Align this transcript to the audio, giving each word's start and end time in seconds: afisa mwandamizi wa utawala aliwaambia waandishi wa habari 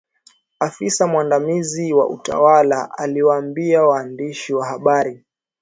afisa 0.59 1.07
mwandamizi 1.07 1.93
wa 1.93 2.09
utawala 2.09 2.97
aliwaambia 2.97 3.83
waandishi 3.83 4.53
wa 4.53 4.65
habari 4.65 5.23